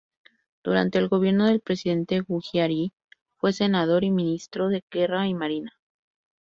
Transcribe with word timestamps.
Durante 0.63 0.97
el 0.97 1.09
gobierno 1.09 1.45
del 1.45 1.59
presidente 1.61 2.21
Guggiari 2.21 2.91
fue 3.37 3.53
senador 3.53 4.03
y 4.03 4.09
ministro 4.09 4.69
de 4.69 4.83
Guerra 4.89 5.27
y 5.27 5.35
Marina. 5.35 5.73